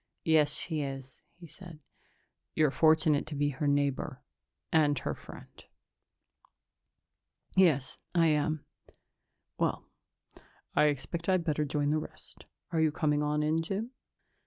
"Yes, 0.25 0.55
she 0.55 0.81
is," 0.81 1.21
he 1.39 1.45
said. 1.45 1.83
"You're 2.55 2.71
fortunate 2.71 3.27
to 3.27 3.35
be 3.35 3.49
her 3.49 3.67
neighbor... 3.67 4.23
and 4.71 4.97
her 4.97 5.13
friend." 5.13 5.63
"Yes, 7.55 7.99
I 8.15 8.25
am." 8.29 8.65
"Well, 9.59 9.85
I 10.75 10.85
expect 10.85 11.29
I'd 11.29 11.43
better 11.43 11.65
join 11.65 11.91
the 11.91 11.99
rest. 11.99 12.45
Are 12.71 12.81
you 12.81 12.91
coming 12.91 13.21
on 13.21 13.43
in, 13.43 13.61
Jim?" 13.61 13.91